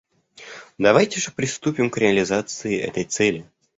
[0.79, 3.47] Давайте же приступим к реализации этой цели.